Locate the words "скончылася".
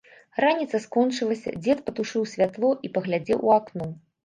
0.85-1.53